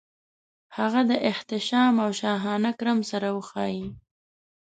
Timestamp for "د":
1.09-1.11